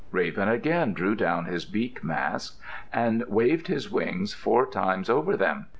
Raven 0.09 0.49
again 0.49 0.93
drew 0.93 1.13
down 1.13 1.45
his 1.45 1.63
beak 1.63 2.03
mask 2.03 2.59
and 2.91 3.23
waved 3.27 3.67
his 3.67 3.91
wings 3.91 4.33
four 4.33 4.65
times 4.65 5.11
over 5.11 5.37
them. 5.37 5.67